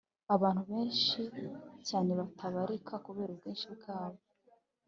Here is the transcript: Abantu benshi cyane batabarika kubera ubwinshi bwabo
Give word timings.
Abantu 0.35 0.61
benshi 0.71 1.21
cyane 1.87 2.11
batabarika 2.19 2.93
kubera 3.05 3.29
ubwinshi 3.31 3.67
bwabo 3.75 4.19